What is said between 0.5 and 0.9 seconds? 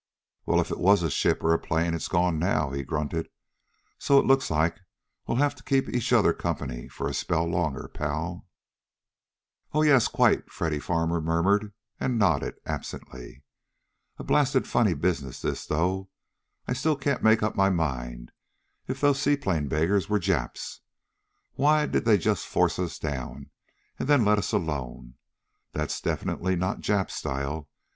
if it